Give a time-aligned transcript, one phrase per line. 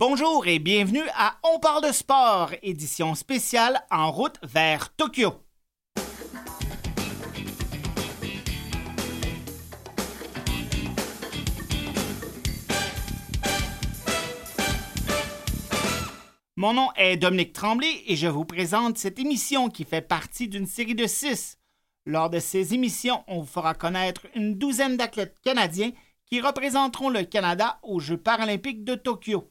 [0.00, 5.34] Bonjour et bienvenue à On parle de sport, édition spéciale en route vers Tokyo.
[16.56, 20.64] Mon nom est Dominique Tremblay et je vous présente cette émission qui fait partie d'une
[20.64, 21.58] série de six.
[22.06, 25.90] Lors de ces émissions, on vous fera connaître une douzaine d'athlètes canadiens
[26.24, 29.50] qui représenteront le Canada aux Jeux paralympiques de Tokyo.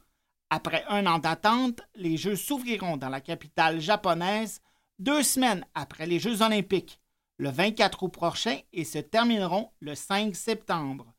[0.52, 4.62] Après un an d'attente, les Jeux s'ouvriront dans la capitale japonaise
[4.98, 7.00] deux semaines après les Jeux olympiques,
[7.38, 11.14] le 24 août prochain, et se termineront le 5 septembre.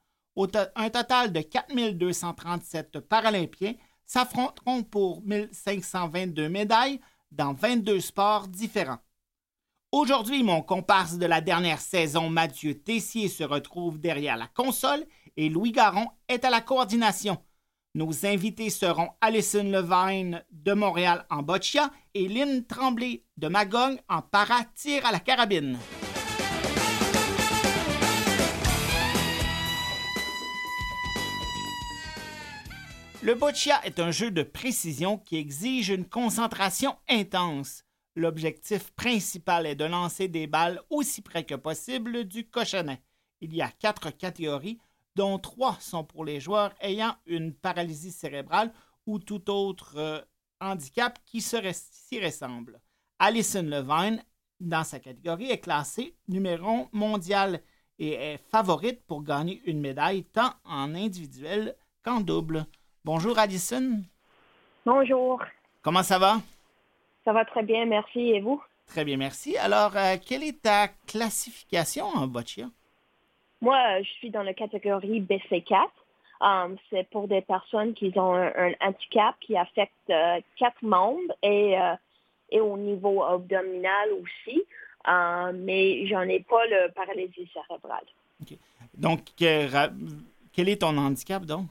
[0.74, 3.74] un total de 4237 Paralympiens
[4.04, 8.98] s'affronteront pour 1522 médailles dans 22 sports différents.
[9.92, 15.04] Aujourd'hui, mon comparse de la dernière saison, Mathieu Tessier, se retrouve derrière la console
[15.36, 17.38] et Louis Garon est à la coordination.
[17.96, 24.22] Nos invités seront Alison Levine de Montréal en boccia et Lynn Tremblay de Magog en
[24.22, 25.76] para-tir à la carabine.
[33.24, 37.82] Le boccia est un jeu de précision qui exige une concentration intense.
[38.14, 43.02] L'objectif principal est de lancer des balles aussi près que possible du cochonnet.
[43.40, 44.78] Il y a quatre catégories,
[45.20, 48.72] dont trois sont pour les joueurs ayant une paralysie cérébrale
[49.04, 50.18] ou tout autre euh,
[50.62, 52.80] handicap qui s'y ressemble.
[53.18, 54.24] Alison Levine,
[54.60, 57.60] dans sa catégorie, est classée numéro mondial
[57.98, 62.64] et est favorite pour gagner une médaille tant en individuel qu'en double.
[63.04, 64.02] Bonjour Alison.
[64.86, 65.42] Bonjour.
[65.82, 66.40] Comment ça va?
[67.26, 68.20] Ça va très bien, merci.
[68.20, 68.62] Et vous?
[68.86, 69.54] Très bien, merci.
[69.58, 72.70] Alors, euh, quelle est ta classification en boccia?
[73.60, 75.88] Moi, je suis dans la catégorie BC4.
[76.42, 81.78] Um, c'est pour des personnes qui ont un, handicap qui affecte euh, quatre membres et,
[81.78, 81.94] euh,
[82.50, 84.62] et au niveau abdominal aussi.
[85.54, 88.06] mais j'en ai pas le paralysie cérébrale.
[88.94, 91.66] Donc, quel est ton handicap donc?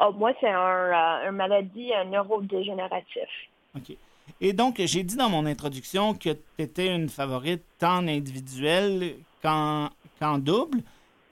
[0.00, 3.22] Oh, moi, c'est un, une maladie neurodégénérative.
[3.76, 3.96] OK.
[4.40, 9.90] Et donc, j'ai dit dans mon introduction que tu étais une favorite tant individuelle qu'en
[10.38, 10.78] double.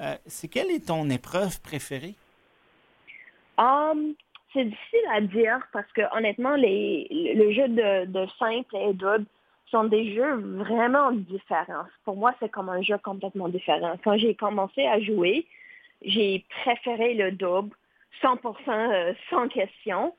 [0.00, 2.14] Euh, c'est quelle est ton épreuve préférée?
[3.58, 4.14] Um,
[4.52, 9.26] c'est difficile à dire parce que honnêtement, les, le jeu de, de simple et double
[9.70, 11.86] sont des jeux vraiment différents.
[12.04, 13.96] Pour moi, c'est comme un jeu complètement différent.
[14.04, 15.46] Quand j'ai commencé à jouer,
[16.02, 17.74] j'ai préféré le double
[18.22, 20.14] 100% euh, sans question.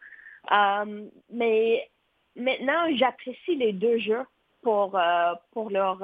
[0.51, 1.89] Euh, mais
[2.35, 4.25] maintenant, j'apprécie les deux jeux
[4.61, 5.99] pour, euh, pour leur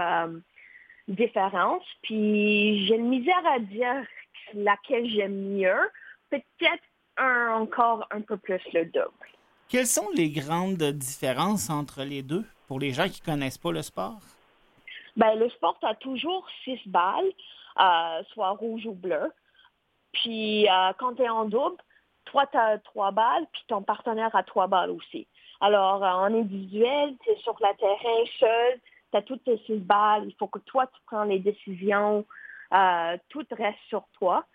[1.07, 1.83] différence.
[2.01, 4.05] Puis j'ai une misère à dire
[4.53, 5.89] laquelle j'aime mieux.
[6.29, 6.83] Peut-être
[7.17, 9.27] encore un peu plus le double.
[9.69, 13.71] Quelles sont les grandes différences entre les deux pour les gens qui ne connaissent pas
[13.71, 14.19] le sport?
[15.15, 17.31] Ben, le sport, a toujours six balles,
[18.33, 19.31] soit rouge ou bleu.
[20.11, 21.77] Puis quand tu es en double,
[22.25, 25.27] toi, tu as trois balles, puis ton partenaire a trois balles aussi.
[25.61, 28.79] Alors, euh, en individuel, tu es sur le terrain seul,
[29.13, 32.25] tu as toutes tes six balles, il faut que toi, tu prends les décisions,
[32.73, 34.45] euh, tout reste sur toi.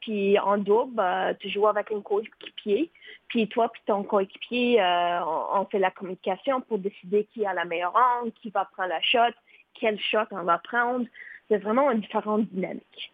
[0.00, 2.90] Puis en double, euh, tu joues avec un coéquipier,
[3.28, 4.80] puis toi puis ton coéquipier,
[5.24, 9.00] on, fait la communication pour décider qui a la meilleure angle, qui va prendre la
[9.02, 9.34] shot,
[9.74, 11.06] quel shot on va prendre.
[11.48, 13.12] C'est vraiment une différente dynamique.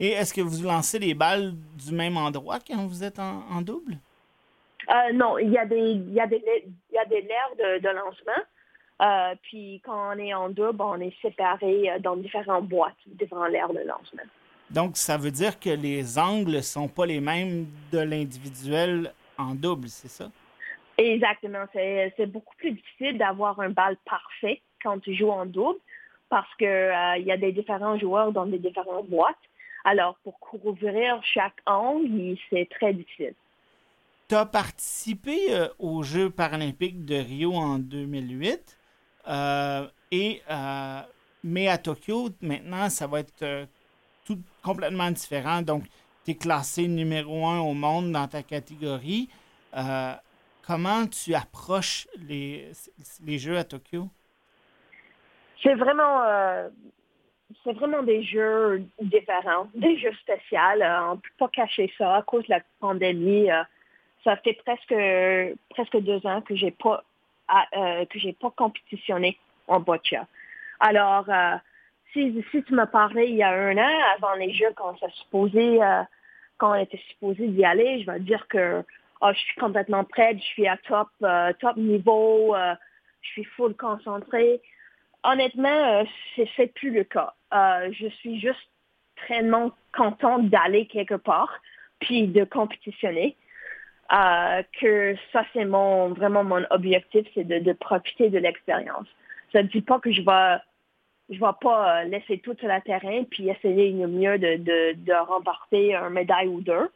[0.00, 3.98] Et est-ce que vous lancez les balles du même endroit quand vous êtes en, double?
[4.88, 6.42] Euh, non, il y a des, il y a des,
[6.90, 8.42] il y a des de, lancement.
[9.00, 13.46] Euh, puis quand on est en double, on est séparés euh, dans différentes boîtes, différents
[13.46, 14.22] l'air de lancement.
[14.70, 19.54] Donc, ça veut dire que les angles ne sont pas les mêmes de l'individuel en
[19.54, 20.30] double, c'est ça?
[20.96, 21.64] Exactement.
[21.72, 25.78] C'est beaucoup plus difficile d'avoir un bal parfait quand tu joues en double
[26.28, 29.34] parce qu'il il y a des différents joueurs dans des différentes boîtes.
[29.84, 33.34] Alors, pour couvrir chaque angle, c'est très difficile.
[34.28, 38.79] Tu as participé euh, aux Jeux paralympiques de Rio en 2008, euh,
[39.26, 41.00] et, euh,
[41.44, 43.66] mais à Tokyo, maintenant, ça va être
[44.24, 45.62] tout complètement différent.
[45.62, 45.84] Donc,
[46.24, 49.28] tu es classé numéro un au monde dans ta catégorie.
[50.66, 52.70] comment tu approches les,
[53.24, 54.08] les Jeux à Tokyo?
[55.62, 56.22] C'est vraiment
[57.64, 60.58] vraiment des jeux différents, des jeux spéciaux.
[60.58, 63.50] Euh, on ne peut pas cacher ça à cause de la pandémie.
[63.50, 63.62] Euh,
[64.24, 64.94] ça fait presque
[65.70, 67.02] presque deux ans que j'ai pas
[67.76, 70.26] euh, que j'ai pas compétitionné en boccia.
[70.80, 71.26] Alors,
[72.12, 74.94] si, si tu me parlais il y a un an, avant les jeux, quand
[76.58, 78.82] quand on était supposé d'y aller, je vais dire que
[79.20, 81.08] oh, je suis complètement prête, je suis à top,
[81.60, 82.56] top niveau,
[83.20, 84.60] je suis full concentrée.
[85.22, 86.04] Honnêtement,
[86.36, 87.34] c'est plus le cas.
[87.52, 88.70] je suis juste
[89.16, 89.44] très
[89.92, 91.52] contente d'aller quelque part,
[92.00, 93.36] puis de compétitionner.
[94.80, 99.06] Que ça, c'est mon, vraiment mon objectif, c'est de, de, profiter de l'expérience.
[99.52, 100.58] Ça ne dit pas que je vais
[101.30, 104.94] je ne vais pas euh, laisser tout sur le terrain puis essayer mieux de, de,
[104.94, 106.90] de remporter un médaille ou deux.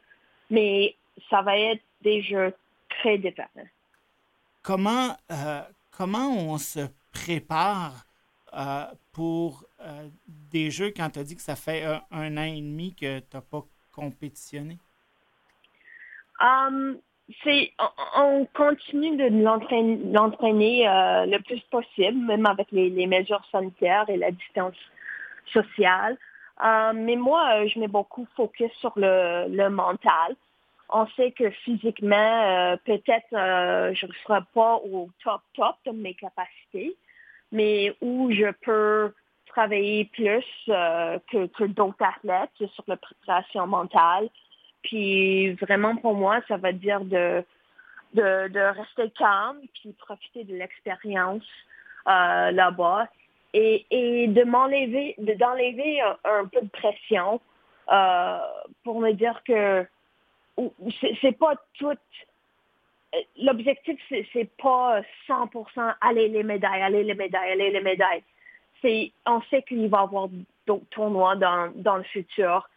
[0.49, 0.95] Mais
[1.29, 2.53] ça va être des jeux
[2.89, 3.49] très différents.
[4.61, 6.81] Comment, euh, comment on se
[7.13, 8.05] prépare
[8.53, 9.65] euh, pour
[10.51, 13.25] des jeux quand tu as dit que ça fait un, an et demi que tu
[13.33, 13.63] n'as pas
[13.93, 14.77] compétitionné?
[16.41, 16.97] Um,
[17.43, 17.71] c'est
[18.15, 24.31] on, continue de l'entraîner euh, le plus possible, même avec les, mesures sanitaires et la
[24.31, 24.75] distance
[25.51, 26.17] sociale.
[26.63, 30.35] Euh, mais moi, euh, je mets beaucoup focus sur le, le mental.
[30.89, 36.95] On sait que physiquement, peut-être je ne serai pas au top top de mes capacités,
[37.51, 39.11] mais où je peux
[39.47, 44.29] travailler plus que, que d'autres athlètes sur la préparation mentale,
[44.85, 47.43] puis vraiment pour moi, ça va dire de,
[48.13, 51.43] de, rester calme, puis profiter de l'expérience
[52.07, 53.07] euh, là-bas
[53.53, 57.41] et, et, de m'enlever, d'enlever un, peu de pression
[57.91, 58.37] euh,
[58.83, 59.85] pour me dire que
[61.21, 61.97] c'est pas tout.
[63.41, 68.23] L'objectif, c'est pas 100% aller les médailles, aller les médailles, aller les médailles.
[68.81, 70.27] C'est, on sait qu'il va y avoir
[70.67, 72.69] d'autres tournois dans, dans le futur.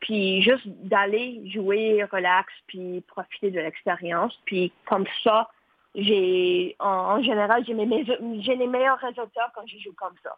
[0.00, 4.38] Puis juste d'aller jouer, relax, puis profiter de l'expérience.
[4.44, 5.50] Puis comme ça,
[5.94, 10.36] j'ai en, général, j'ai, les meilleurs résultats quand je joue comme ça.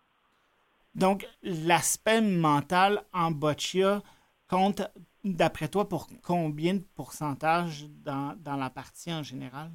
[0.95, 4.01] Donc, l'aspect mental en boccia
[4.49, 4.83] compte,
[5.25, 9.71] d'après toi, pour combien de pourcentage dans, dans la partie en général?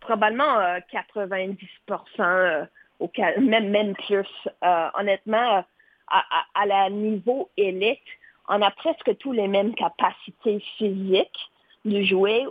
[0.00, 0.58] Probablement
[0.92, 1.56] 90%
[1.90, 2.66] euh, euh,
[2.98, 3.10] au,
[3.40, 4.26] même, même plus.
[4.64, 5.64] Euh, honnêtement,
[6.08, 8.00] à, à, la niveau élite,
[8.52, 11.50] on a presque tous les mêmes capacités physiques
[11.84, 12.46] de jouer.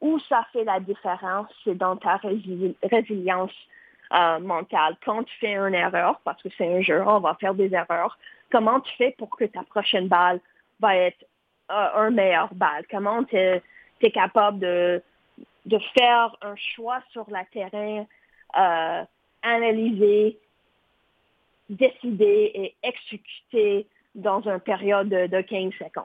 [0.00, 3.52] Où ça fait la différence, c'est dans ta résilience
[4.12, 4.96] euh, mentale.
[5.04, 8.18] Quand tu fais une erreur, parce que c'est un jeu, on va faire des erreurs,
[8.50, 10.40] comment tu fais pour que ta prochaine balle
[10.80, 11.24] va être
[11.70, 12.84] euh, un meilleur balle?
[12.90, 13.62] Comment tu es,
[14.12, 15.00] capable de,
[15.96, 18.04] faire un choix sur le terrain,
[18.58, 19.04] euh,
[19.42, 20.36] analyser,
[21.70, 26.04] décider et exécuter dans une période de 15 secondes.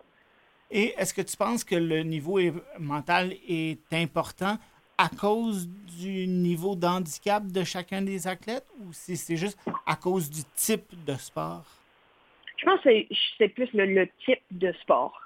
[0.69, 2.39] Et est-ce que tu penses que le niveau
[2.79, 4.57] mental est important
[4.97, 5.69] à cause
[5.99, 11.05] du niveau d'handicap de chacun des athlètes ou si c'est juste à cause du type
[11.05, 11.65] de sport?
[12.57, 12.89] Je pense que
[13.37, 15.21] c'est plus le, type de sport.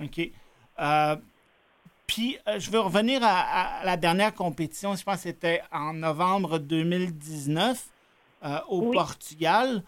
[0.00, 0.30] OK.
[0.78, 1.16] Euh,
[2.06, 4.94] puis, euh, je veux revenir à, la dernière compétition.
[4.94, 7.84] Je pense que c'était en novembre 2019
[8.44, 9.82] euh, au Portugal.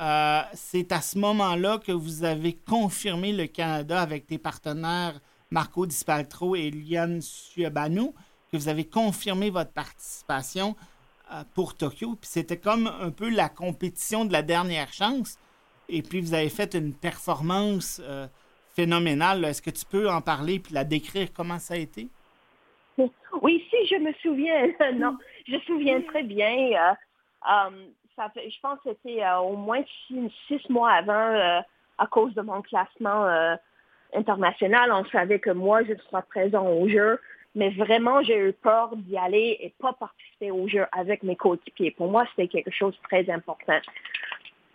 [0.00, 5.20] Euh, c'est à ce moment-là que vous avez confirmé le Canada avec tes partenaires
[5.50, 8.12] Marco Dispaltro et Liane Suebanou,
[8.50, 10.74] que vous avez confirmé votre participation
[11.32, 12.16] euh, pour Tokyo.
[12.20, 15.38] Puis c'était comme un peu la compétition de la dernière chance.
[15.88, 18.26] Et puis vous avez fait une performance euh,
[18.74, 19.44] phénoménale.
[19.44, 21.28] Est-ce que tu peux en parler puis la décrire?
[21.32, 22.08] Comment ça a été?
[23.42, 25.16] Oui, si je me souviens, non,
[25.46, 26.70] je me souviens très bien
[28.18, 31.60] je pense que c'était euh, au moins six, mois avant, euh,
[31.98, 33.56] à cause de mon classement euh,
[34.14, 37.20] international, on savait que moi, je serais présent au jeu.
[37.56, 41.92] Mais vraiment, j'ai eu peur d'y aller et pas participer au jeu avec mes coéquipiers.
[41.92, 43.78] Pour moi, c'était quelque chose de très important.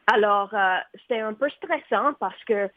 [0.07, 0.53] Alors,
[1.01, 2.69] c'était un peu stressant parce que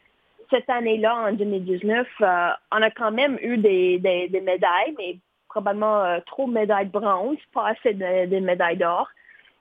[0.49, 3.97] cette année-là, en 2019, on a quand même eu des,
[4.43, 9.07] médailles, mais probablement trop de médailles de bronze, pas assez de médailles d'or.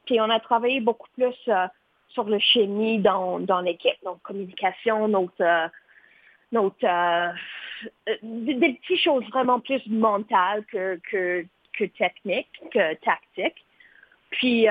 [0.06, 1.66] Puis on a travaillé beaucoup plus euh,
[2.08, 5.68] sur le chimie dans, dans l'équipe, donc communication, notre, euh,
[6.50, 7.32] notre euh,
[8.22, 11.44] des, petites choses vraiment plus mentales que, que,
[11.78, 13.64] que techniques, que tactiques.
[14.30, 14.66] Puis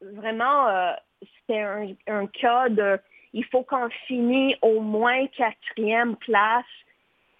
[0.00, 2.98] vraiment, c'était un, un, cas de
[3.32, 6.64] il faut qu'on finisse au moins quatrième place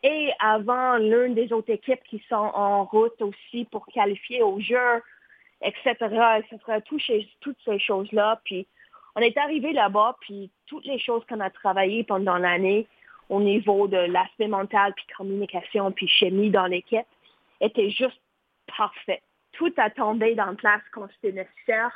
[0.03, 5.01] et avant l'une des autres équipes qui sont en route aussi pour qualifier au jeu
[5.65, 5.95] etc.,
[6.39, 6.81] etc.,
[7.41, 8.41] toutes ces choses-là.
[8.45, 8.67] Puis
[9.17, 12.87] on est arrivé là-bas, puis toutes les choses qu'on a travaillées pendant l'année
[13.29, 17.07] au niveau de l'aspect mental, puis communication, puis chimie dans l'équipe,
[17.61, 18.21] étaient juste
[18.77, 19.23] parfaites.
[19.53, 21.93] Tout a tombé dans la place quand c'était nécessaire.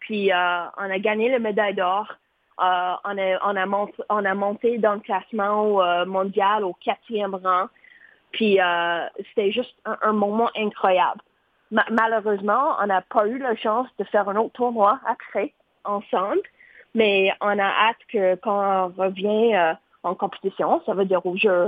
[0.00, 2.12] Puis euh, on a gagné la médaille d'or.
[2.60, 6.74] Euh, on, a, on, a monté, on, a monté, dans le classement euh, mondial au
[6.74, 7.68] quatrième rang.
[8.32, 8.58] Puis
[9.28, 11.20] c'était juste un, moment incroyable.
[11.70, 15.52] Malheureusement, on n'a pas eu la chance de faire un autre tournoi après,
[15.84, 16.42] ensemble,
[16.94, 21.66] mais on a hâte que quand on revient en compétition, ça veut dire aux Jeux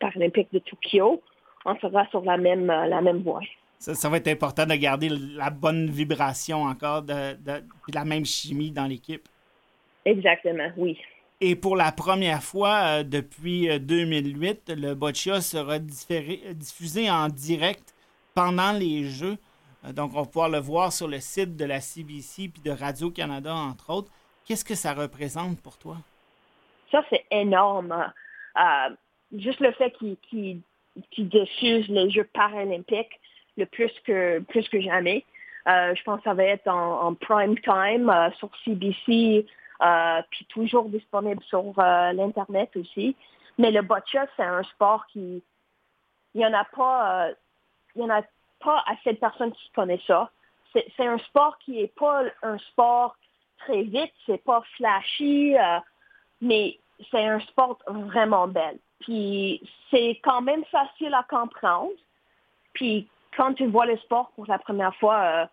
[0.00, 1.20] paralympiques de Tokyo,
[1.64, 3.40] on sera sur la même, la même voie.
[3.78, 7.36] Ça, va être important de garder la bonne vibration encore, de,
[7.92, 9.28] la même chimie dans l'équipe.
[10.04, 10.96] Exactement, oui.
[11.40, 17.92] Et pour la première fois euh, depuis 2008, euh, le boccia sera diffusé en direct
[18.34, 19.36] pendant les Jeux.
[19.84, 22.70] Euh, donc, on va pouvoir le voir sur le site de la CBC puis de
[22.70, 24.10] Radio-Canada, entre autres.
[24.44, 25.96] Qu'est-ce que ça représente pour toi?
[26.90, 27.94] Ça, c'est énorme.
[29.32, 29.94] juste le fait
[30.28, 30.60] qu'il
[31.18, 33.20] diffuse les Jeux paralympiques,
[33.56, 35.24] le plus que, plus que jamais.
[35.68, 39.46] Euh, je pense que ça va être en, prime time euh, sur CBC,
[39.80, 43.16] euh, puis toujours disponible sur l'Internet aussi.
[43.58, 45.42] Mais le boccia, c'est un sport qui...
[46.34, 47.28] Il n'y en a pas...
[47.94, 48.22] il y en a
[48.60, 50.30] pas assez de personnes qui connaissent ça.
[50.72, 53.16] C'est un sport qui n'est pas un sport
[53.58, 55.54] très vite, c'est pas flashy,
[56.40, 56.78] mais
[57.10, 58.78] c'est un sport vraiment bel.
[59.00, 61.90] Puis c'est quand même facile à comprendre.
[62.72, 65.46] Puis quand tu vois le sport pour la première fois, euh,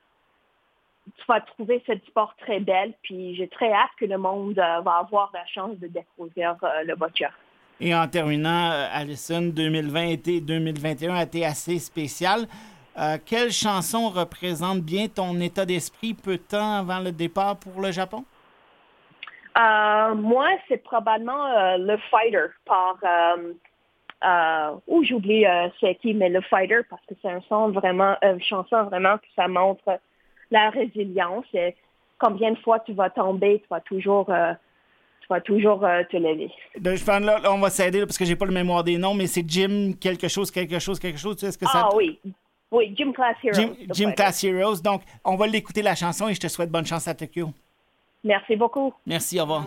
[1.17, 2.93] tu vas trouver ce sport très belle.
[3.03, 6.83] Puis j'ai très hâte que le monde euh, va avoir la chance de découvrir euh,
[6.83, 7.31] le boccia.
[7.79, 12.47] Et en terminant, Alison, 2020 et 2021 a été assez spécial.
[13.25, 17.91] quelle chanson représente bien ton état d'esprit peu de temps avant le départ pour le
[17.91, 18.25] Japon?
[20.15, 22.97] moi, c'est probablement le Fighter par
[24.23, 28.17] euh, ou j'oublie euh, c'est qui, mais le fighter, parce que c'est un son vraiment,
[28.23, 29.99] euh, une chanson vraiment que ça montre
[30.51, 31.75] la résilience et
[32.17, 34.29] combien de fois tu vas tomber, tu vas toujours,
[35.29, 36.51] vas toujours te lever.
[36.79, 39.27] Ben, je là, on va s'aider parce que j'ai pas le mémoire des noms, mais
[39.27, 41.37] c'est Jim quelque chose, quelque chose, quelque chose.
[41.37, 41.87] Tu sais, ce que ça...
[41.91, 42.19] Ah oui.
[42.71, 43.75] Oui, Jim Class Heroes.
[43.93, 44.81] Jim, Class Heroes.
[44.83, 47.49] Donc, on va l'écouter la chanson et je te souhaite bonne chance à Tokyo.
[48.23, 48.93] Merci beaucoup.
[49.05, 49.65] Merci, au revoir.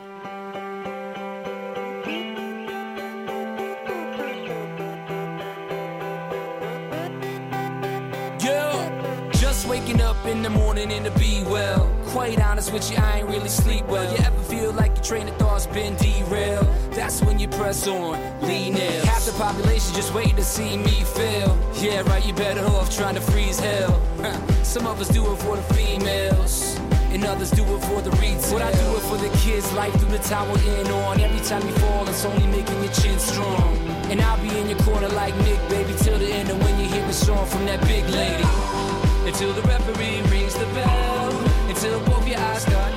[9.72, 12.01] waking up in the morning and to be well.
[12.12, 14.04] Quite honest with you, I ain't really sleep well.
[14.04, 16.68] You ever feel like your train of thought's been derailed?
[16.90, 19.06] That's when you press on, lean in.
[19.06, 21.58] Half the population just waiting to see me fail.
[21.80, 23.98] Yeah, right, you better off trying to freeze hell.
[24.62, 26.78] Some of us do it for the females.
[27.12, 28.52] And others do it for the retail.
[28.52, 31.18] What I do it for the kids, life through the tower in on.
[31.18, 33.76] Every time you fall, it's only making your chin strong.
[34.10, 36.50] And I'll be in your corner like Nick, baby, till the end.
[36.50, 38.44] And when you hear a song from that big lady
[39.26, 41.11] until the referee rings the bell,
[41.84, 42.91] until both your eyes start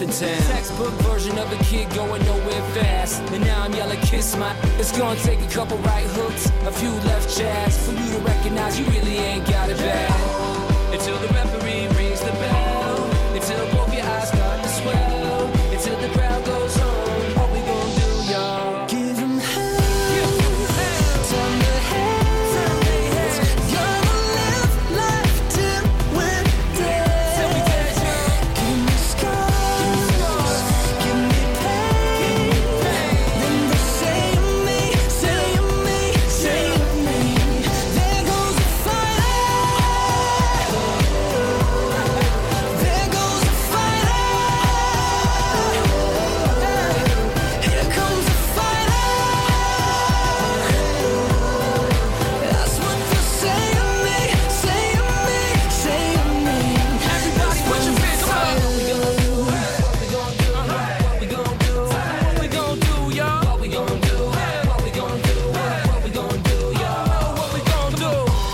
[0.00, 0.42] Nothing town.
[0.48, 3.20] Textbook version of a kid going nowhere fast.
[3.32, 4.56] And now I'm yelling, kiss my.
[4.78, 5.39] It's gonna take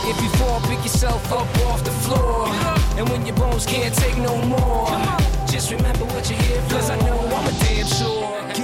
[0.08, 2.46] If you fall, pick yourself up off the floor.
[2.96, 4.86] And when your bones can't take no more,
[5.50, 8.55] just remember what you're hear, plus I know I'm a damn sure.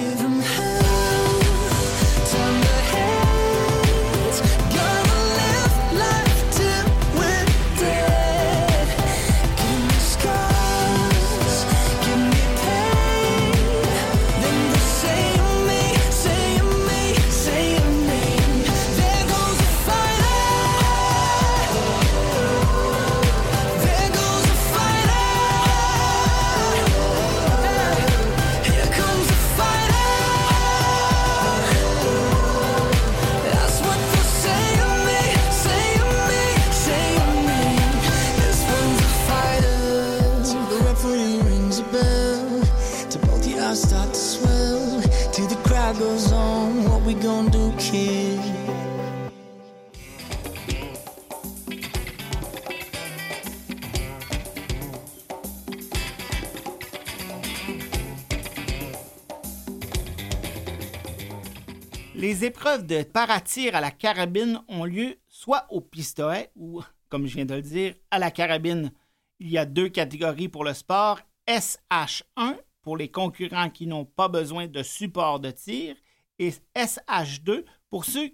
[62.14, 67.36] Les épreuves de paratir à la carabine ont lieu soit au pistolet ou, comme je
[67.36, 68.90] viens de le dire, à la carabine.
[69.38, 71.20] Il y a deux catégories pour le sport.
[71.48, 75.96] SH1 pour les concurrents qui n'ont pas besoin de support de tir
[76.38, 78.30] et SH2 pour ceux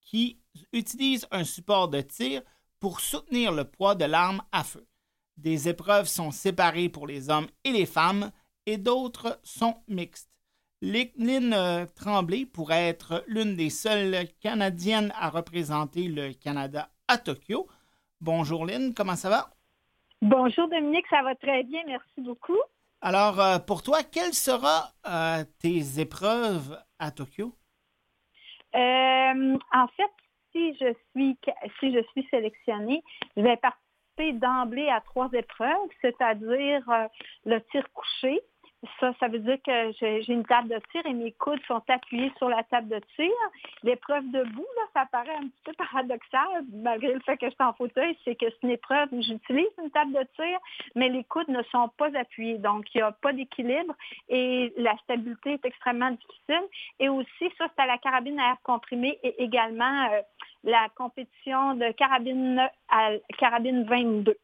[0.00, 0.40] qui
[0.72, 2.42] utilisent un support de tir
[2.80, 4.86] pour soutenir le poids de l'arme à feu.
[5.36, 8.32] Des épreuves sont séparées pour les hommes et les femmes
[8.66, 10.30] et d'autres sont mixtes.
[10.80, 17.66] Lynn euh, Tremblay pourrait être l'une des seules Canadiennes à représenter le Canada à Tokyo.
[18.20, 19.50] Bonjour Lynn, comment ça va?
[20.22, 22.58] Bonjour Dominique, ça va très bien, merci beaucoup.
[23.00, 27.54] Alors, euh, pour toi, quelles seront euh, tes épreuves à Tokyo?
[28.74, 30.10] Euh, en fait,
[30.52, 31.38] si je suis
[31.78, 33.02] si je suis sélectionnée,
[33.36, 37.06] je vais participer d'emblée à trois épreuves, c'est-à-dire euh,
[37.44, 38.40] le tir couché.
[39.00, 42.32] Ça, ça veut dire que j'ai une table de tir et mes coudes sont appuyés
[42.38, 43.32] sur la table de tir.
[43.82, 47.64] L'épreuve debout, là, ça paraît un petit peu paradoxal, malgré le fait que je suis
[47.64, 50.58] en fauteuil, c'est que c'est une épreuve j'utilise une table de tir,
[50.94, 52.58] mais les coudes ne sont pas appuyés.
[52.58, 53.94] Donc, il n'y a pas d'équilibre
[54.28, 56.68] et la stabilité est extrêmement difficile.
[57.00, 60.20] Et aussi, ça, c'est à la carabine à air comprimé et également euh,
[60.62, 64.36] la compétition de carabine à carabine 22.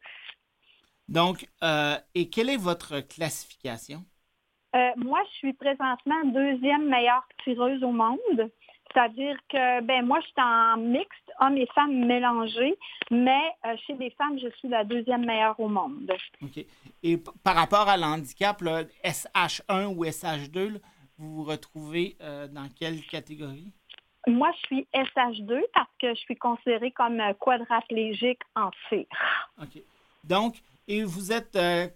[1.09, 4.05] Donc, euh, et quelle est votre classification?
[4.75, 8.51] Euh, moi, je suis présentement deuxième meilleure tireuse au monde.
[8.93, 12.79] C'est-à-dire que, ben moi, je suis en mixte, hommes et femmes mélangés,
[13.11, 16.13] mais euh, chez les femmes, je suis la deuxième meilleure au monde.
[16.43, 16.65] OK.
[17.03, 20.79] Et par rapport à l'handicap, là, SH1 ou SH2, là,
[21.19, 23.73] vous vous retrouvez euh, dans quelle catégorie?
[24.27, 29.07] Moi, je suis SH2 parce que je suis considérée comme quadraplégique en tir.
[29.61, 29.83] OK.
[30.25, 30.57] Donc,
[30.89, 31.89] et vous êtes euh,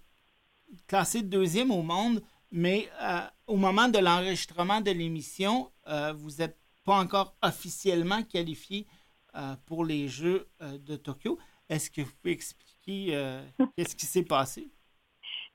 [0.86, 6.56] classé deuxième au monde, mais euh, au moment de l'enregistrement de l'émission, euh, vous n'êtes
[6.84, 8.86] pas encore officiellement qualifié
[9.34, 11.38] euh, pour les Jeux de Tokyo.
[11.68, 13.42] Est-ce que vous pouvez expliquer
[13.76, 14.70] qu'est-ce qui s'est passé?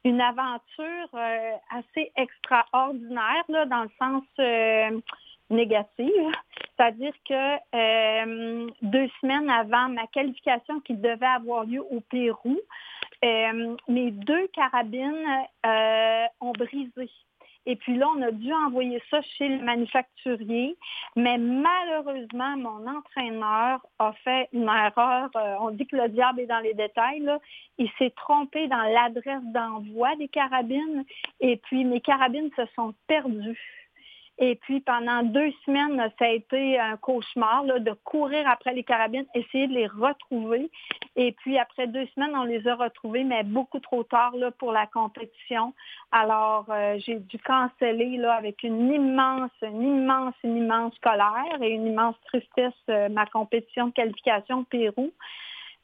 [0.06, 1.10] Une aventure
[1.70, 4.24] assez extraordinaire, là, dans le sens
[5.50, 6.12] négatif.
[6.76, 12.60] C'est-à-dire que euh, deux semaines avant ma qualification qui devait avoir lieu au Pérou,
[13.24, 15.28] euh, mes deux carabines
[15.66, 17.10] euh, ont brisé.
[17.66, 20.76] Et puis là, on a dû envoyer ça chez le manufacturier,
[21.16, 25.30] mais malheureusement, mon entraîneur a fait une erreur.
[25.36, 27.26] Euh, on dit que le diable est dans les détails.
[27.78, 31.06] Il s'est trompé dans l'adresse d'envoi des carabines,
[31.40, 33.83] et puis mes carabines se sont perdues.
[34.40, 38.84] Et puis pendant deux semaines, ça a été un cauchemar là, de courir après les
[38.84, 40.72] carabines, essayer de les retrouver.
[41.16, 44.72] Et puis après deux semaines, on les a retrouvées, mais beaucoup trop tard là, pour
[44.72, 45.74] la compétition.
[46.12, 51.70] Alors euh, j'ai dû canceller là, avec une immense, une immense, une immense colère et
[51.70, 55.12] une immense tristesse euh, ma compétition de qualification Pérou.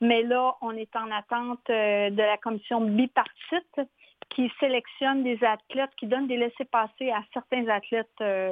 [0.01, 3.81] Mais là, on est en attente euh, de la commission bipartite
[4.29, 8.51] qui sélectionne des athlètes, qui donne des laissés-passer à certains athlètes euh,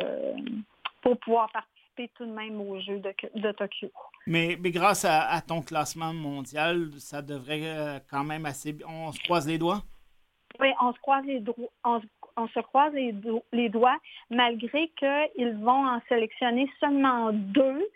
[1.01, 3.89] pour pouvoir participer tout de même aux Jeux de, de Tokyo.
[4.25, 8.87] Mais, mais grâce à, à ton classement mondial, ça devrait euh, quand même assez bien.
[8.89, 9.81] On se croise les doigts?
[10.59, 11.43] Oui, on se croise les,
[11.83, 13.97] on, se- on se croise les, do- les doigts,
[14.29, 17.87] malgré qu'ils vont en sélectionner seulement deux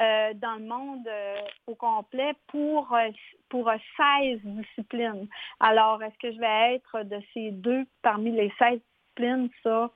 [0.00, 3.10] euh, dans le monde euh, au complet pour, euh,
[3.48, 5.28] pour euh, 16 disciplines.
[5.58, 9.50] Alors, est-ce que je vais être de ces deux parmi les 16 disciplines?
[9.62, 9.90] Ça,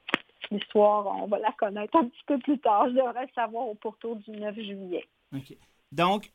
[0.50, 2.88] l'histoire, on va la connaître un petit peu plus tard.
[2.88, 5.08] Je devrais le savoir au pourtour du 9 juillet.
[5.34, 5.56] OK.
[5.90, 6.30] Donc,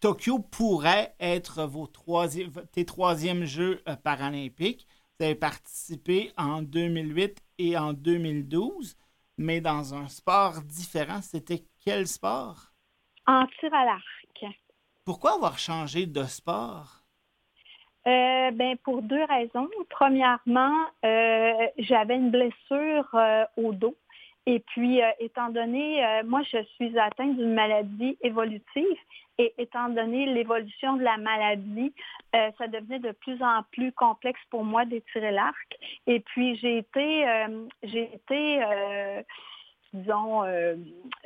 [0.00, 4.86] Tokyo pourrait être vos troisième, tes troisièmes Jeux paralympiques.
[5.18, 8.96] Vous avez participé en 2008 et en 2012,
[9.38, 11.22] mais dans un sport différent.
[11.22, 12.72] C'était quel sport?
[13.26, 14.56] En tir à l'arc.
[15.04, 17.02] Pourquoi avoir changé de sport?
[18.06, 19.68] Euh, ben, pour deux raisons.
[19.90, 23.96] Premièrement, euh, j'avais une blessure euh, au dos.
[24.46, 28.98] Et puis, euh, étant donné, euh, moi, je suis atteinte d'une maladie évolutive.
[29.38, 31.92] Et étant donné l'évolution de la maladie,
[32.34, 35.76] euh, ça devenait de plus en plus complexe pour moi d'étirer l'arc.
[36.06, 39.22] Et puis, j'ai été, euh, j'ai été euh,
[39.96, 40.74] disons, euh,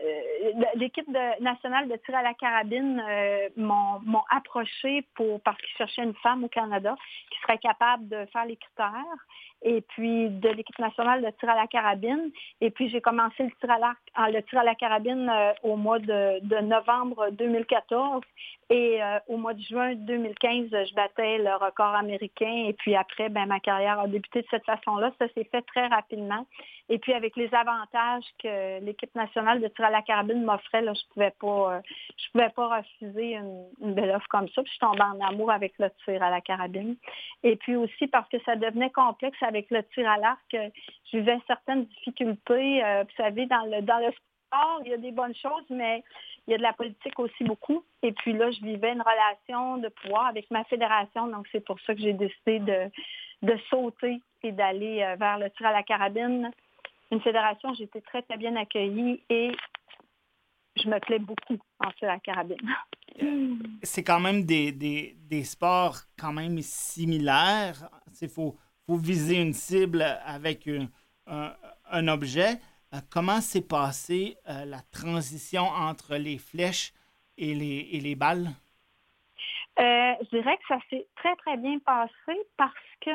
[0.03, 1.09] euh, l'équipe
[1.41, 6.45] nationale de tir à la carabine euh, m'ont approché pour parce qu'ils cherchaient une femme
[6.45, 6.95] au Canada
[7.31, 9.21] qui serait capable de faire les critères
[9.63, 12.31] et puis de l'équipe nationale de tir à la carabine.
[12.61, 15.31] Et puis j'ai commencé le tir à en- le tir à la carabine
[15.63, 18.23] au mois de novembre 2014
[18.73, 22.67] et euh, au mois de juin 2015, je battais le record américain.
[22.69, 25.13] Et puis après, ben, ma carrière a débuté de cette façon-là.
[25.19, 26.47] Ça s'est fait très rapidement.
[26.89, 30.93] Et puis avec les avantages que l'équipe nationale de tir à la carabine m'offrait, là,
[30.95, 31.81] je pouvais pas, euh,
[32.33, 34.63] pouvais pas refuser une, une belle offre comme ça.
[34.63, 36.95] Puis je suis tombée en amour avec le tir à la carabine.
[37.43, 40.69] Et puis aussi parce que ça devenait complexe avec le tir à l'arc, euh,
[41.11, 42.85] je vivais certaines difficultés.
[42.85, 44.13] Euh, vous savez, dans le dans le
[44.85, 46.03] il y a des bonnes choses, mais
[46.47, 47.85] il y a de la politique aussi beaucoup.
[48.03, 51.27] Et puis là, je vivais une relation de pouvoir avec ma fédération.
[51.29, 52.91] Donc, c'est pour ça que j'ai décidé de,
[53.43, 56.51] de sauter et d'aller euh, vers le tir à la carabine.
[57.11, 59.53] Une fédération, j'ai été très, très bien accueillie et
[60.77, 62.57] je me plais beaucoup en tir à la carabine.
[63.83, 67.89] C'est quand même des, des, des sports quand même similaires.
[68.21, 68.57] Il faut,
[68.89, 70.69] viser une cible avec
[71.29, 71.55] un-
[71.91, 72.59] un objet.
[72.93, 76.93] Euh, comment s'est passée euh, la transition entre les flèches
[77.39, 78.49] et les, et les balles?
[79.79, 83.11] Euh, je dirais que ça s'est très, très bien passé parce que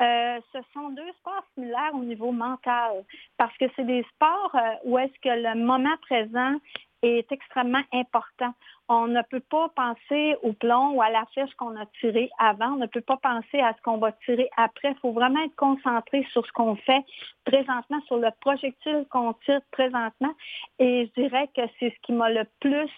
[0.00, 3.04] ce sont deux sports similaires au niveau mental.
[3.36, 6.56] Parce que c'est des sports où est-ce que le moment présent
[7.02, 8.52] est extrêmement important.
[8.88, 12.72] On ne peut pas penser au plomb ou à la flèche qu'on a tiré avant.
[12.72, 14.90] On ne peut pas penser à ce qu'on va tirer après.
[14.90, 17.04] Il faut vraiment être concentré sur ce qu'on fait
[17.44, 20.34] présentement, sur le projectile qu'on tire présentement.
[20.78, 22.90] Et je dirais que c'est ce qui m'a le plus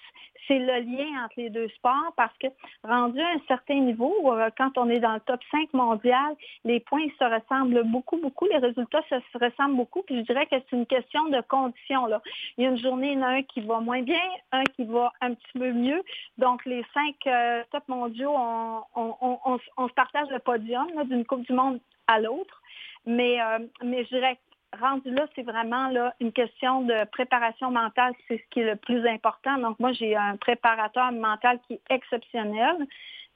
[0.47, 2.47] c'est le lien entre les deux sports parce que
[2.83, 6.81] rendu à un certain niveau, euh, quand on est dans le top 5 mondial, les
[6.81, 10.57] points se ressemblent beaucoup, beaucoup, les résultats se, se ressemblent beaucoup, puis je dirais que
[10.57, 12.07] c'est une question de conditions.
[12.07, 12.20] Là.
[12.57, 14.20] Il y a une journée, il y en a un qui va moins bien,
[14.53, 16.03] un qui va un petit peu mieux.
[16.39, 21.81] Donc, les cinq euh, top mondiaux, on, se partage le podium d'une Coupe du Monde
[22.07, 22.63] à l'autre.
[23.07, 24.39] Mais, euh, mais je dirais
[24.81, 28.77] rendu là, c'est vraiment là, une question de préparation mentale, c'est ce qui est le
[28.77, 29.59] plus important.
[29.59, 32.87] Donc, moi, j'ai un préparateur mental qui est exceptionnel,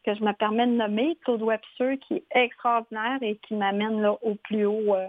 [0.05, 4.35] que je me permets de nommer, Claude Webster, qui est extraordinaire et qui m'amène au
[4.37, 5.07] plus haut, euh,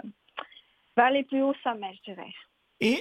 [0.97, 2.33] vers les plus hauts sommets, je dirais.
[2.81, 2.99] Et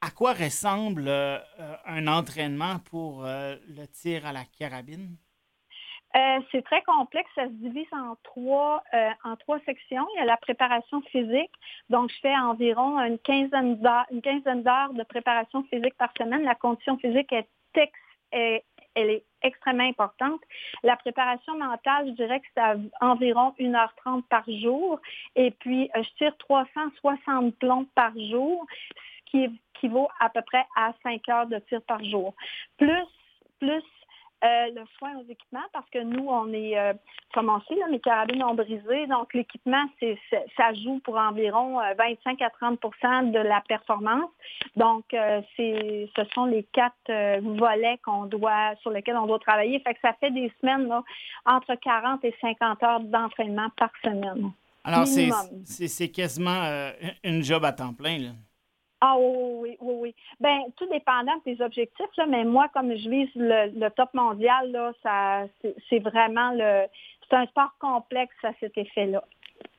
[0.00, 1.38] à quoi ressemble euh,
[1.86, 5.16] un entraînement pour euh, le tir à la carabine?
[6.14, 7.28] Euh, c'est très complexe.
[7.34, 8.82] Ça se divise en trois,
[9.24, 10.06] en trois sections.
[10.14, 11.52] Il y a la préparation physique.
[11.90, 16.42] Donc, je fais environ une quinzaine d'heures, de préparation physique par semaine.
[16.44, 18.64] La condition physique est,
[19.42, 20.40] extrêmement importante.
[20.82, 22.62] La préparation mentale, je dirais que c'est
[23.02, 24.98] environ 1h30 par jour.
[25.34, 28.66] Et puis, je tire 360 plombs par jour,
[29.30, 32.34] qui équivaut à peu près à 5 heures de tir par jour.
[32.78, 33.06] Plus,
[33.58, 33.82] plus
[34.44, 36.92] euh, le soin aux équipements parce que nous, on est, euh,
[37.32, 39.06] comme on sait, là, mes carabines ont brisé.
[39.06, 40.18] Donc, l'équipement, c'est,
[40.56, 44.30] ça joue pour environ euh, 25 à 30% de la performance.
[44.76, 49.38] Donc, euh, c'est, ce sont les quatre euh, volets qu'on doit, sur lesquels on doit
[49.38, 49.80] travailler.
[49.80, 51.02] Fait que ça fait des semaines, là,
[51.46, 54.52] entre 40 et 50 heures d'entraînement par semaine.
[54.84, 55.30] Alors, c'est,
[55.64, 56.92] c'est, quasiment euh,
[57.24, 58.18] une job à temps plein.
[58.18, 58.30] Là.
[59.00, 60.14] Ah oui, oui, oui.
[60.40, 64.70] Ben, tout dépendant de tes objectifs, là, mais moi, comme je vise le, top mondial,
[64.72, 65.44] là, ça,
[65.90, 66.86] c'est, vraiment le.
[67.28, 69.22] C'est un sport complexe à cet effet-là.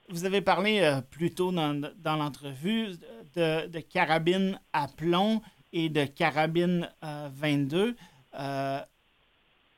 [0.10, 2.91] Vous avez parlé euh, plus tôt dans, l'entrevue
[3.36, 5.41] de, de carabine à plomb
[5.73, 7.95] et de carabine euh, 22.
[8.39, 8.80] Euh,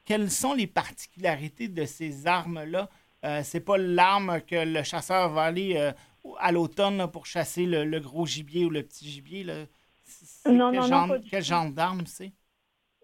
[0.05, 2.89] quelles sont les particularités de ces armes-là?
[3.25, 5.91] Euh, c'est pas l'arme que le chasseur va aller euh,
[6.39, 9.43] à l'automne pour chasser le, le gros gibier ou le petit gibier.
[9.43, 9.65] Là?
[10.45, 12.31] Non, quel non, genre, quel genre d'arme c'est?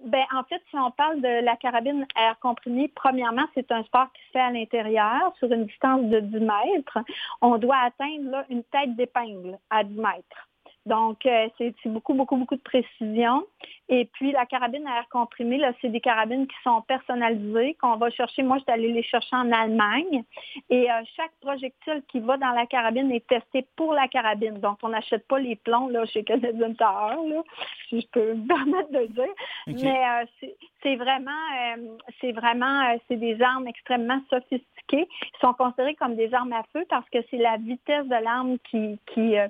[0.04, 4.12] Ben, en fait, si on parle de la carabine air comprimée, premièrement, c'est un sport
[4.14, 7.00] qui se fait à l'intérieur sur une distance de 10 mètres.
[7.42, 10.50] On doit atteindre là, une tête d'épingle à 10 mètres.
[10.86, 13.44] Donc, euh, c'est beaucoup, beaucoup, beaucoup de précision.
[13.90, 17.96] Et puis, la carabine à air comprimé, là, c'est des carabines qui sont personnalisées, qu'on
[17.98, 18.44] va chercher.
[18.44, 20.24] Moi, je suis allée les chercher en Allemagne.
[20.70, 24.60] Et euh, chaque projectile qui va dans la carabine est testé pour la carabine.
[24.60, 27.42] Donc, on n'achète pas les plombs là, chez Canadian Tower, là,
[27.90, 29.34] si je peux me permettre de le dire.
[29.84, 35.08] Mais euh, c'est- c'est vraiment, euh, c'est vraiment, euh, c'est des armes extrêmement sophistiquées.
[35.10, 38.58] Ils sont considérés comme des armes à feu parce que c'est la vitesse de l'arme
[38.70, 39.48] qui, qui, euh,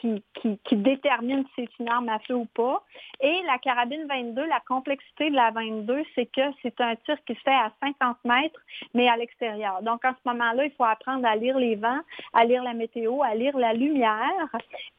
[0.00, 2.82] qui, qui, qui détermine si c'est une arme à feu ou pas.
[3.20, 7.34] Et la carabine 22, la complexité de la 22, c'est que c'est un tir qui
[7.34, 8.60] se fait à 50 mètres,
[8.94, 9.82] mais à l'extérieur.
[9.82, 12.00] Donc, en ce moment-là, il faut apprendre à lire les vents,
[12.32, 14.48] à lire la météo, à lire la lumière.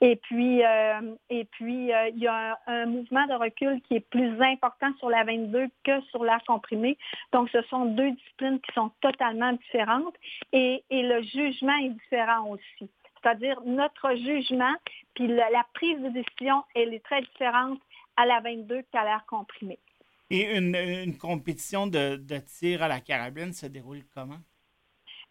[0.02, 3.96] Et puis, euh, et puis euh, il y a un, un mouvement de recul qui
[3.96, 6.98] est plus important sur la 22 que sur l'air comprimé.
[7.32, 10.16] Donc, ce sont deux disciplines qui sont totalement différentes
[10.54, 12.90] et, et le jugement est différent aussi.
[13.22, 14.74] C'est-à-dire notre jugement,
[15.14, 17.80] puis la, la prise de décision, elle est très différente
[18.18, 19.80] à la 22 qu'à l'air comprimé.
[20.30, 24.40] Et une, une compétition de, de tir à la carabine se déroule comment?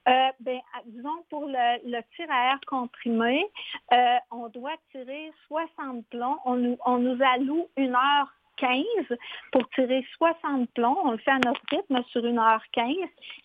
[0.08, 3.44] Euh, ben, disons, pour le, le tir à air comprimé,
[3.92, 6.38] euh, on doit tirer 60 plombs.
[6.44, 9.18] On nous, on nous alloue une heure 15
[9.52, 10.98] pour tirer 60 plombs.
[11.04, 12.94] On le fait à notre rythme sur une heure 15.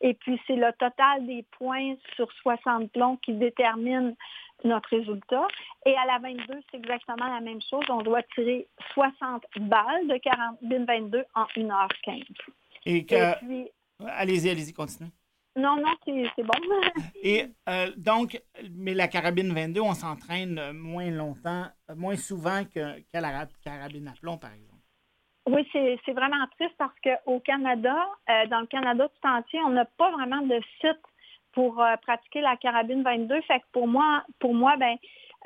[0.02, 4.16] Et puis, c'est le total des points sur 60 plombs qui détermine
[4.64, 5.48] notre résultat.
[5.86, 7.84] Et à la 22, c'est exactement la même chose.
[7.90, 12.22] On doit tirer 60 balles de carabine 22 en 1 heure 15.
[12.86, 13.70] Et que, Et puis,
[14.08, 15.12] allez-y, allez-y, continuez.
[15.56, 16.54] non, non, c'est bon.
[17.24, 23.48] Et euh, donc, mais la carabine 22, on s'entraîne moins longtemps, moins souvent qu'à la
[23.64, 24.75] carabine à plomb, par exemple.
[25.48, 27.96] Oui, c'est vraiment triste parce qu'au Canada,
[28.30, 31.02] euh, dans le Canada tout entier, on n'a pas vraiment de site
[31.54, 33.42] pour euh, pratiquer la carabine 22.
[33.42, 34.98] Fait que pour moi, pour moi, ben,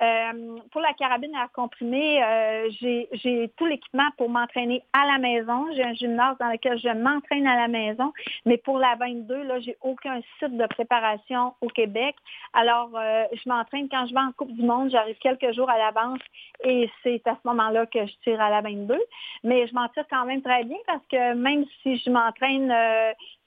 [0.01, 5.65] euh, pour la carabine à comprimer, euh, j'ai tout l'équipement pour m'entraîner à la maison.
[5.75, 8.13] J'ai un gymnase dans lequel je m'entraîne à la maison.
[8.45, 12.15] Mais pour la 22, là, j'ai aucun site de préparation au Québec.
[12.53, 14.89] Alors, euh, je m'entraîne quand je vais en Coupe du Monde.
[14.89, 16.21] J'arrive quelques jours à l'avance
[16.63, 18.97] et c'est à ce moment-là que je tire à la 22.
[19.43, 22.73] Mais je m'en tire quand même très bien parce que même si je m'entraîne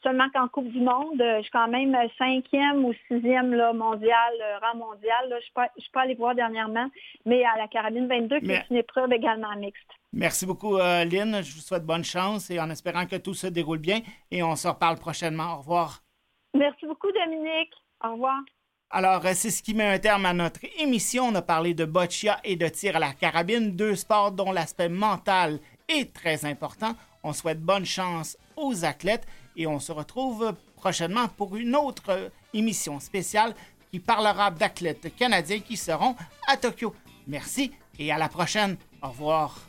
[0.02, 4.32] seulement qu'en Coupe du Monde, euh, je suis quand même cinquième ou sixième là, mondial,
[4.42, 5.28] euh, rang mondial.
[5.28, 5.36] Là.
[5.40, 6.88] Je ne suis pas allée voir dernièrement,
[7.26, 9.88] mais à la carabine 22, qui Mais- est une épreuve également mixte.
[10.12, 11.42] Merci beaucoup, euh, Lynn.
[11.42, 14.00] Je vous souhaite bonne chance et en espérant que tout se déroule bien.
[14.30, 15.54] Et on se reparle prochainement.
[15.54, 16.00] Au revoir.
[16.54, 17.72] Merci beaucoup, Dominique.
[18.04, 18.40] Au revoir.
[18.90, 21.24] Alors, c'est ce qui met un terme à notre émission.
[21.24, 24.90] On a parlé de boccia et de tir à la carabine, deux sports dont l'aspect
[24.90, 26.92] mental est très important.
[27.24, 32.28] On souhaite bonne chance aux athlètes et on se retrouve prochainement pour une autre euh,
[32.54, 33.54] émission spéciale
[33.90, 36.16] qui parlera d'athlètes canadiens qui seront
[36.48, 36.94] à Tokyo.
[37.26, 38.76] Merci et à la prochaine.
[39.02, 39.60] Au revoir.